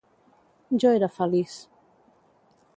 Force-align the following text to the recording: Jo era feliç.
Jo 0.83 0.93
era 1.01 1.11
feliç. 1.19 1.55